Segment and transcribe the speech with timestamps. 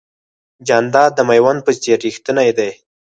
[0.67, 2.71] جانداد د مېوند په څېر رښتینی دی.